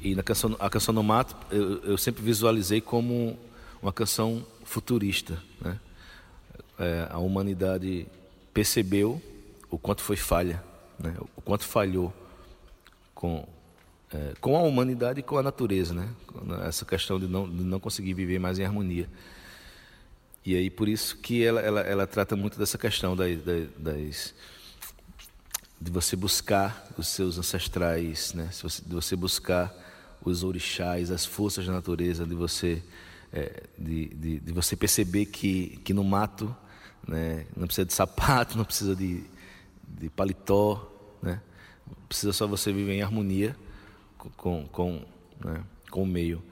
[0.00, 3.38] e na canção, a canção No Mato, eu, eu sempre visualizei como
[3.82, 5.42] uma canção futurista.
[5.60, 5.78] Né?
[6.78, 8.06] É, a humanidade
[8.54, 9.20] percebeu
[9.70, 10.67] o quanto foi falha
[10.98, 11.14] né?
[11.36, 12.12] o quanto falhou
[13.14, 13.46] com,
[14.12, 16.08] é, com a humanidade e com a natureza, né?
[16.66, 19.08] essa questão de não, de não conseguir viver mais em harmonia.
[20.44, 23.38] E aí por isso que ela, ela, ela trata muito dessa questão das,
[23.76, 24.34] das,
[25.80, 28.50] de você buscar os seus ancestrais, né?
[28.86, 29.74] de você buscar
[30.24, 32.82] os orixás, as forças da natureza, de você,
[33.32, 36.54] é, de, de, de, você perceber que, que no mato
[37.06, 39.24] né, não precisa de sapato, não precisa de,
[39.98, 40.90] de paletó,
[41.22, 41.40] né?
[42.08, 43.56] precisa só você viver em harmonia
[44.36, 45.02] com, com,
[45.44, 46.42] né, com o meio.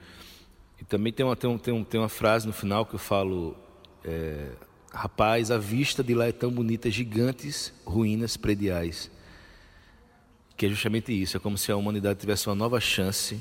[0.79, 2.99] E também tem uma, tem, um, tem, um, tem uma frase no final que eu
[2.99, 3.55] falo.
[4.03, 4.51] É,
[4.91, 9.11] Rapaz, a vista de lá é tão bonita, gigantes ruínas prediais
[10.57, 11.37] que é justamente isso.
[11.37, 13.39] É como se a humanidade tivesse uma nova chance,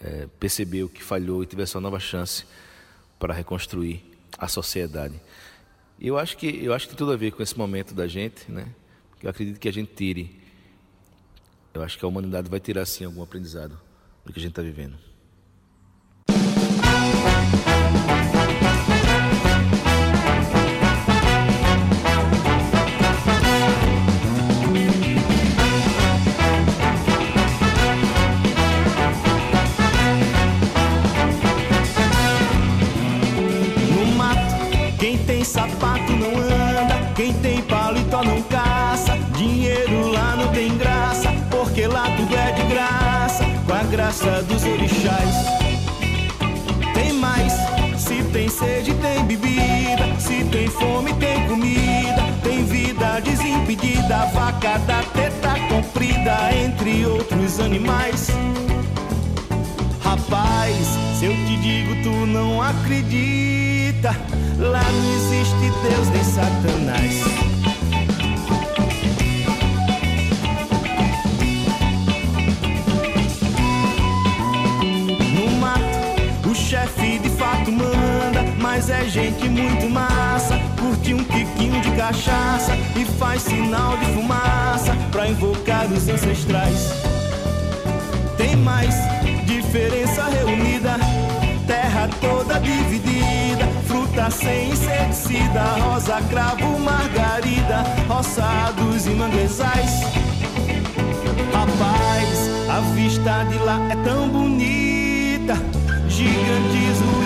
[0.00, 2.46] é, percebeu que falhou e tivesse uma nova chance
[3.18, 4.02] para reconstruir
[4.38, 5.20] a sociedade.
[6.00, 8.50] Eu acho que eu acho que tem tudo a ver com esse momento da gente,
[8.50, 8.66] né?
[9.26, 10.38] Eu acredito que a gente tire.
[11.74, 13.76] Eu acho que a humanidade vai tirar sim algum aprendizado
[14.24, 14.96] do que a gente está vivendo.
[44.16, 45.34] Graça dos orixás.
[46.94, 47.52] Tem mais,
[47.98, 50.18] se tem sede, tem bebida.
[50.18, 52.24] Se tem fome, tem comida.
[52.42, 58.28] Tem vida desimpedida, vaca da teta comprida, entre outros animais.
[60.02, 60.86] Rapaz,
[61.18, 64.16] se eu te digo, tu não acredita.
[64.58, 67.55] Lá não existe Deus nem Satanás.
[78.90, 80.58] É gente muito massa.
[80.78, 86.92] Curte um tiquinho de cachaça e faz sinal de fumaça pra invocar os ancestrais.
[88.36, 88.94] Tem mais
[89.46, 90.96] diferença reunida,
[91.66, 100.00] terra toda dividida, fruta sem inseticida, rosa, cravo, margarida, roçados e manguezais.
[101.52, 105.54] Rapaz, a vista de lá é tão bonita,
[106.08, 107.25] gigantes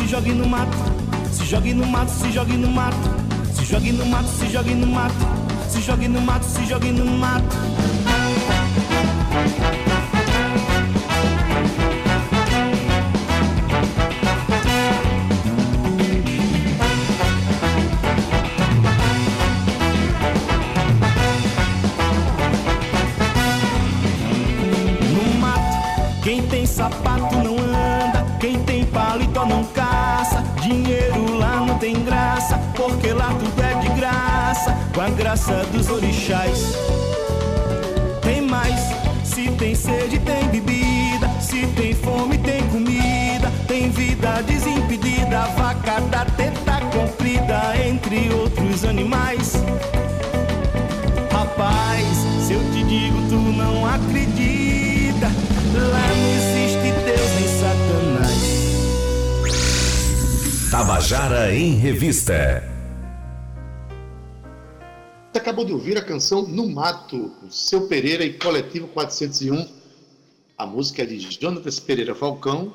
[0.00, 0.66] Se jogue no mato,
[1.30, 2.92] se jogue no mato, se jogue no mato,
[3.54, 5.14] se jogue no mato, se jogue no mato,
[5.70, 7.56] se jogue no mato, se jogue no mato,
[34.98, 36.74] com a graça dos orixás.
[38.20, 38.80] Tem mais,
[39.22, 46.24] se tem sede, tem bebida, se tem fome, tem comida, tem vida desimpedida, vaca da
[46.24, 49.52] teta comprida, entre outros animais.
[51.30, 52.04] Rapaz,
[52.44, 55.28] se eu te digo, tu não acredita.
[55.28, 58.42] Lá não existe Deus nem Satanás.
[60.72, 62.67] Tabajara em Revista.
[65.88, 69.66] Ouvir a canção No Mato, Seu Pereira e Coletivo 401.
[70.58, 72.74] A música é de Jonatas Pereira Falcão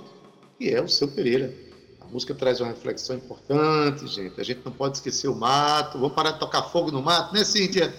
[0.59, 1.53] e é o Seu Pereira.
[2.01, 4.41] A música traz uma reflexão importante, gente.
[4.41, 5.99] A gente não pode esquecer o mato.
[5.99, 7.93] Vamos parar de tocar fogo no mato, né, Cíntia?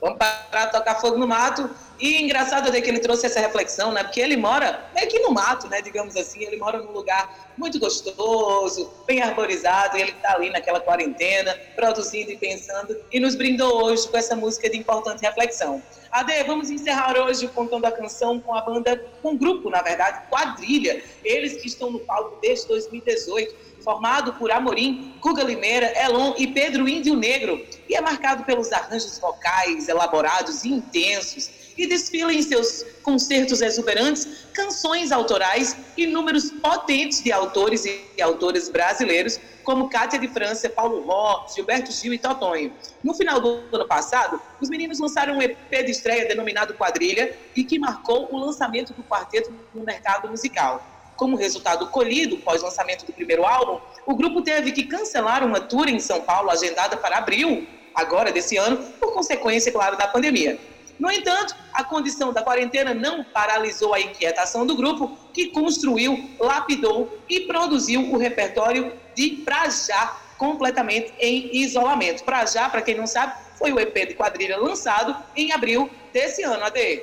[0.00, 1.68] Vamos parar de tocar fogo no mato.
[2.00, 4.02] E engraçado é que ele trouxe essa reflexão, né?
[4.02, 5.82] Porque ele mora meio que no mato, né?
[5.82, 10.80] Digamos assim, ele mora num lugar muito gostoso, bem arborizado, e ele está ali naquela
[10.80, 15.82] quarentena, produzindo e pensando, e nos brindou hoje com essa música de importante reflexão.
[16.10, 20.26] Ade, vamos encerrar hoje contando a canção com a banda, com um grupo, na verdade,
[20.30, 21.02] Quadrilha.
[21.22, 26.88] Eles que estão no palco desde 2018 formado por Amorim, Cuga Limeira, Elon e Pedro
[26.88, 32.84] Índio Negro, e é marcado pelos arranjos vocais elaborados e intensos, e desfila em seus
[33.02, 40.28] concertos exuberantes canções autorais e números potentes de autores e autoras brasileiros, como Cátia de
[40.28, 42.72] França, Paulo Ró, Gilberto Gil e Totonho.
[43.02, 47.64] No final do ano passado, os meninos lançaram um EP de estreia denominado Quadrilha e
[47.64, 50.84] que marcou o lançamento do quarteto no mercado musical.
[51.16, 56.00] como resultado colhido pós-lançamento do primeiro álbum, o grupo teve que cancelar uma tour em
[56.00, 60.58] São Paulo agendada para abril, agora desse ano, por consequência, claro, da pandemia.
[61.00, 67.18] No entanto, a condição da quarentena não paralisou a inquietação do grupo, que construiu, lapidou
[67.26, 72.22] e produziu o repertório de Pra Já, completamente em isolamento.
[72.22, 76.42] Pra Já, para quem não sabe, foi o EP de quadrilha lançado em abril desse
[76.42, 77.02] ano, AD.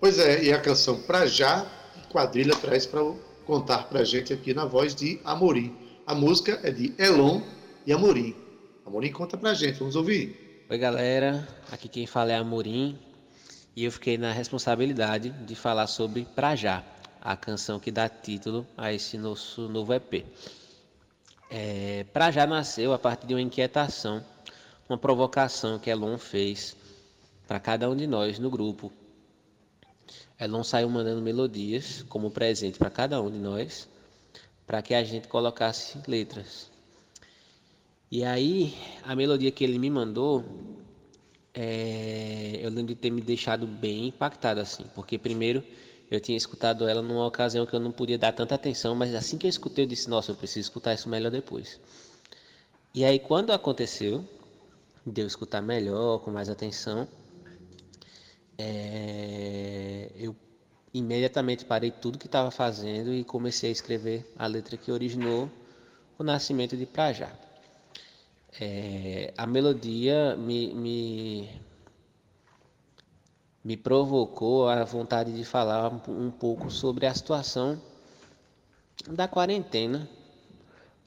[0.00, 1.66] Pois é, e a canção Pra Já,
[2.10, 3.02] quadrilha traz para
[3.44, 5.76] contar para gente aqui na voz de Amorim.
[6.06, 7.42] A música é de Elon
[7.86, 8.34] e Amorim.
[8.86, 10.47] Amorim conta para gente, vamos ouvir.
[10.70, 12.98] Oi galera, aqui quem fala é Amorim
[13.74, 16.84] e eu fiquei na responsabilidade de falar sobre Pra Já,
[17.22, 20.26] a canção que dá título a esse nosso novo EP.
[21.50, 24.22] É, pra Já nasceu a partir de uma inquietação,
[24.86, 26.76] uma provocação que Elon fez
[27.46, 28.92] para cada um de nós no grupo.
[30.38, 33.88] Elon saiu mandando melodias como presente para cada um de nós,
[34.66, 36.70] para que a gente colocasse letras.
[38.10, 40.42] E aí, a melodia que ele me mandou,
[41.52, 45.62] é, eu lembro de ter me deixado bem impactado, assim, porque primeiro
[46.10, 49.36] eu tinha escutado ela numa ocasião que eu não podia dar tanta atenção, mas assim
[49.36, 51.78] que eu escutei, eu disse: Nossa, eu preciso escutar isso melhor depois.
[52.94, 54.24] E aí, quando aconteceu,
[55.06, 57.06] de eu escutar melhor, com mais atenção,
[58.56, 60.34] é, eu
[60.94, 65.50] imediatamente parei tudo que estava fazendo e comecei a escrever a letra que originou
[66.18, 67.30] o nascimento de Prajá
[68.60, 71.60] é, a melodia me, me,
[73.62, 77.80] me provocou a vontade de falar um pouco sobre a situação
[79.06, 80.08] da quarentena,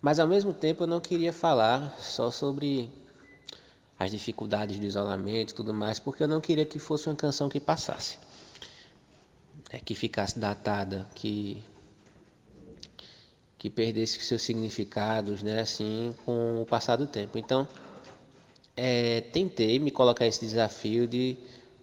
[0.02, 2.92] mas ao mesmo tempo eu não queria falar só sobre
[4.00, 7.50] as dificuldades do isolamento e tudo mais, porque eu não queria que fosse uma canção
[7.50, 8.18] que passasse,
[9.70, 11.64] é, que ficasse datada, que
[13.62, 17.38] que perdesse seus significados, né, assim, com o passar do tempo.
[17.38, 17.68] Então,
[18.76, 21.38] é, tentei me colocar esse desafio de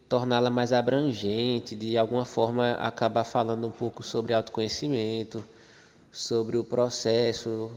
[0.08, 5.44] torná-la mais abrangente, de alguma forma acabar falando um pouco sobre autoconhecimento,
[6.10, 7.70] sobre o processo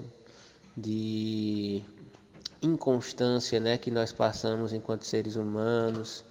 [0.75, 1.83] de
[2.59, 6.25] inconstância, né, que nós passamos enquanto seres humanos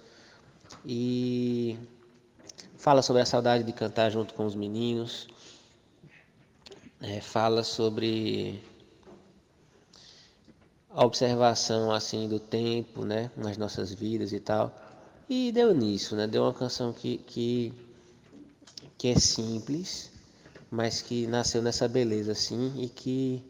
[0.85, 1.79] e
[2.75, 5.29] fala sobre a saudade de cantar junto com os meninos
[7.01, 8.61] é, fala sobre
[10.89, 14.75] a observação assim do tempo, né, nas nossas vidas e tal.
[15.29, 16.27] E deu nisso, né?
[16.27, 17.73] Deu uma canção que, que,
[18.97, 20.11] que é simples,
[20.69, 23.41] mas que nasceu nessa beleza assim e que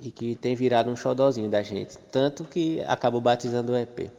[0.00, 4.10] e que tem virado um xodózinho da gente, tanto que acabou batizando o EP.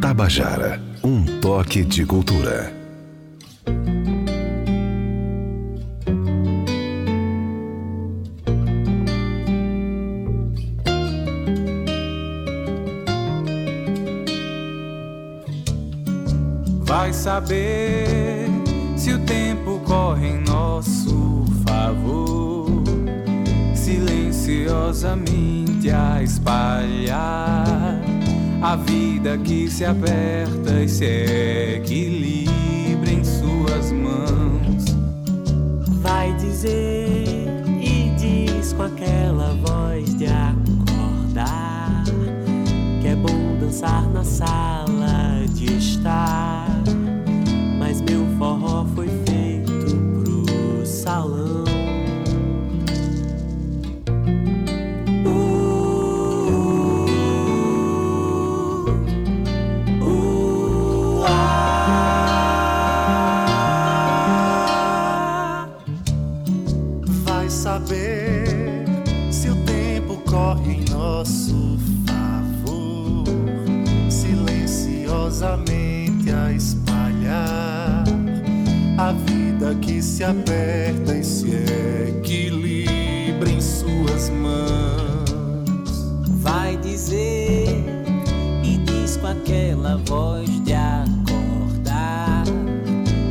[0.00, 2.72] Tabajara, um toque de cultura.
[16.80, 18.46] Vai saber
[18.96, 22.66] se o tempo corre em nosso favor,
[23.74, 28.07] silenciosamente a espalhar
[28.60, 31.04] a vida que se aperta e se
[31.76, 34.84] equilibra em suas mãos.
[36.00, 37.24] Vai dizer
[37.80, 42.04] e diz com aquela voz de acordar
[43.00, 46.47] que é bom dançar na sala de estar.
[80.18, 81.48] Se aperta e se
[82.08, 85.30] equilibra em suas mãos.
[86.40, 87.68] Vai dizer
[88.64, 92.42] e diz com aquela voz de acordar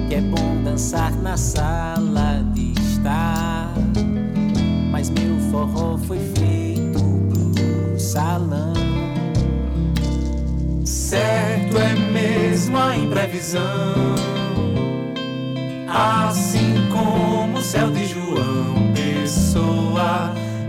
[0.07, 3.73] que é bom dançar na sala de estar.
[4.89, 7.03] Mas meu forró foi feito
[7.53, 8.73] pro salão.
[10.85, 14.06] Certo é mesmo a imprevisão,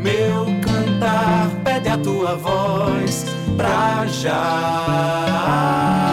[0.08, 3.26] Meu cantar pede a tua voz
[3.58, 6.07] pra já.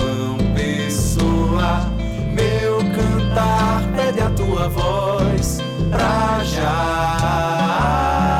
[0.00, 1.90] João Pessoa.
[2.32, 5.58] Meu cantar pede a tua voz
[5.90, 8.38] pra já.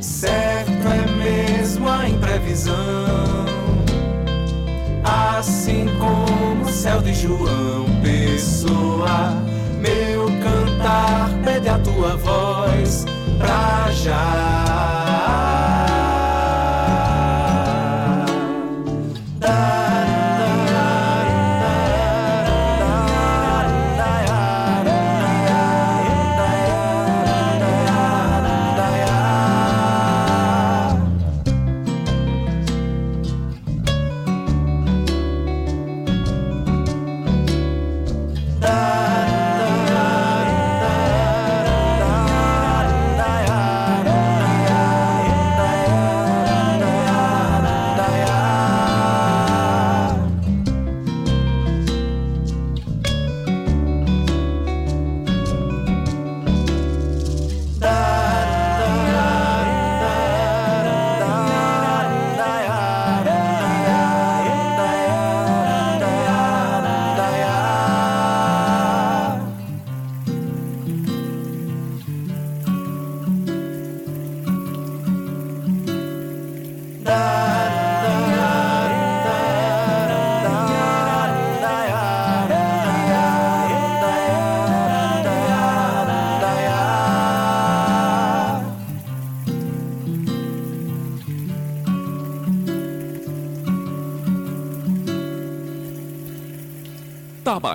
[0.00, 3.46] Certo é mesmo a imprevisão,
[5.04, 9.42] assim como o céu de João Pessoa.
[9.80, 13.06] Meu cantar pede a tua voz
[13.38, 14.47] pra já.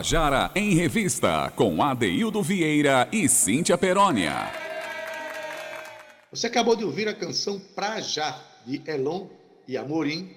[0.03, 4.51] Tabajara em Revista, com Adeildo Vieira e Cíntia Perónia.
[6.29, 9.27] Você acabou de ouvir a canção Pra Já, de Elon
[9.65, 10.29] e Amorim,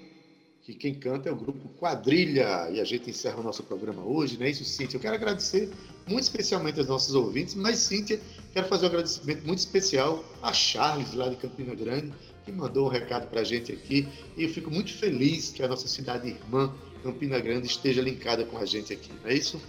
[0.63, 2.69] que quem canta é o grupo Quadrilha.
[2.71, 4.95] E a gente encerra o nosso programa hoje, não é isso, Cíntia?
[4.95, 5.69] Eu quero agradecer
[6.07, 8.21] muito especialmente aos nossos ouvintes, mas, Cíntia,
[8.53, 12.13] quero fazer um agradecimento muito especial a Charles, lá de Campina Grande,
[12.45, 14.07] que mandou um recado para a gente aqui.
[14.37, 18.57] E eu fico muito feliz que a nossa cidade irmã, Campina Grande, esteja linkada com
[18.57, 19.61] a gente aqui, não é isso?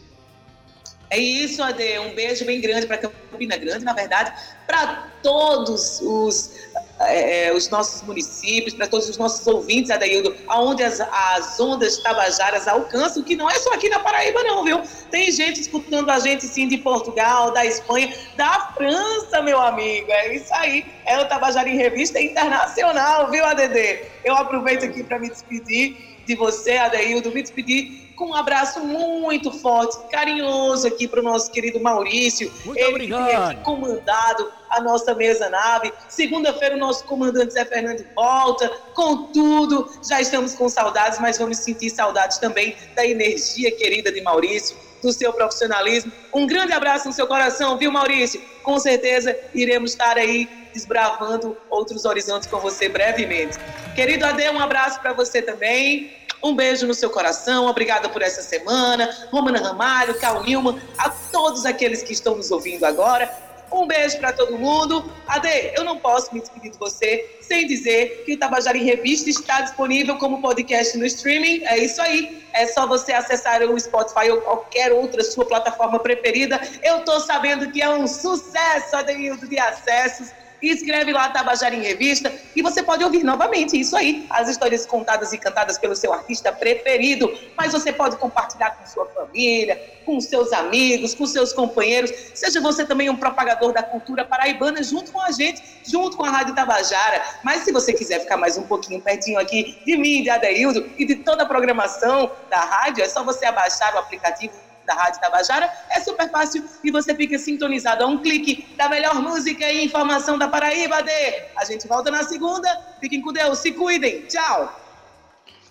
[1.11, 1.99] É isso, Ade.
[2.01, 4.33] Um beijo bem grande para Campina Grande, na verdade,
[4.67, 6.53] para todos os,
[7.01, 12.69] é, os nossos municípios, para todos os nossos ouvintes, Adaildo, aonde as, as ondas tabajaras
[12.69, 14.83] alcançam, que não é só aqui na Paraíba, não, viu?
[15.11, 20.11] Tem gente escutando a gente, sim, de Portugal, da Espanha, da França, meu amigo.
[20.11, 20.85] É isso aí.
[21.07, 24.05] É o Tabajara em Revista Internacional, viu, ADD?
[24.25, 29.51] Eu aproveito aqui para me despedir de você, Adaildo, me despedir com um abraço muito
[29.51, 32.53] forte, carinhoso aqui para o nosso querido Maurício.
[32.67, 33.25] Muito Ele obrigado.
[33.25, 35.91] que tem aqui comandado a nossa mesa nave.
[36.09, 39.91] Segunda-feira o nosso comandante Zé Fernando volta com tudo.
[40.07, 45.13] Já estamos com saudades, mas vamos sentir saudades também da energia querida de Maurício, do
[45.13, 46.13] seu profissionalismo.
[46.35, 48.43] Um grande abraço no seu coração, viu, Maurício?
[48.63, 53.59] Com certeza iremos estar aí desbravando outros horizontes com você brevemente.
[53.97, 56.17] Querido Ade, um abraço para você também.
[56.41, 59.29] Um beijo no seu coração, obrigada por essa semana.
[59.33, 63.29] Romana Ramalho, Cal Nilman, a todos aqueles que estão nos ouvindo agora.
[63.73, 65.13] Um beijo para todo mundo.
[65.27, 69.29] Ade, eu não posso me despedir de você sem dizer que o Tabajara em Revista
[69.29, 71.65] está disponível como podcast no streaming.
[71.65, 72.43] É isso aí.
[72.55, 76.61] É só você acessar o Spotify ou qualquer outra sua plataforma preferida.
[76.83, 80.31] Eu estou sabendo que é um sucesso, Adeildo, de acessos.
[80.63, 85.33] Escreve lá Tabajara em Revista e você pode ouvir novamente isso aí, as histórias contadas
[85.33, 87.33] e cantadas pelo seu artista preferido.
[87.57, 92.11] Mas você pode compartilhar com sua família, com seus amigos, com seus companheiros.
[92.35, 96.31] Seja você também um propagador da cultura paraibana junto com a gente, junto com a
[96.31, 97.23] Rádio Tabajara.
[97.45, 101.05] Mas se você quiser ficar mais um pouquinho pertinho aqui de mim, de Adeildo e
[101.05, 105.71] de toda a programação da rádio, é só você abaixar o aplicativo da Rádio Tabajara.
[105.91, 110.39] É super fácil e você fica sintonizado a um clique da melhor música e informação
[110.39, 111.45] da Paraíba, Dê.
[111.55, 112.69] A gente volta na segunda.
[113.01, 114.23] Fiquem com Deus, se cuidem.
[114.23, 114.75] Tchau.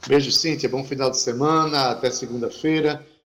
[0.08, 0.70] Beijo, Cíntia.
[0.70, 1.92] Bom final de semana.
[1.92, 3.06] Até segunda-feira.